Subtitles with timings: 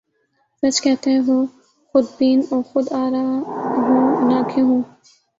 [0.63, 1.37] سچ کہتے ہو
[1.89, 4.81] خودبین و خود آرا ہوں نہ کیوں ہوں